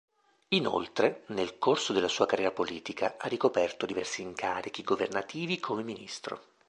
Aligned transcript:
Inoltre, 0.55 1.25
nel 1.27 1.59
corso 1.59 1.93
della 1.93 2.07
sua 2.07 2.25
carriera 2.25 2.49
politica, 2.51 3.17
ha 3.19 3.27
ricoperto 3.27 3.85
diversi 3.85 4.23
incarichi 4.23 4.81
governativi 4.81 5.59
come 5.59 5.83
Ministro. 5.83 6.41